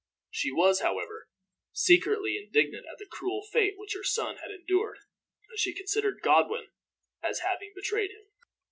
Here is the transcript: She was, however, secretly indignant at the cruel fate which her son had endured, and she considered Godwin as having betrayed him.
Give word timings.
She 0.31 0.51
was, 0.51 0.79
however, 0.79 1.29
secretly 1.73 2.35
indignant 2.35 2.87
at 2.91 2.97
the 2.97 3.05
cruel 3.05 3.43
fate 3.53 3.75
which 3.77 3.93
her 3.93 4.03
son 4.03 4.37
had 4.37 4.49
endured, 4.49 4.97
and 5.47 5.59
she 5.59 5.75
considered 5.75 6.21
Godwin 6.23 6.69
as 7.21 7.41
having 7.41 7.73
betrayed 7.75 8.09
him. 8.09 8.25